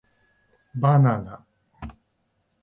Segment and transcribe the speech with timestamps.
[0.73, 1.45] ばなな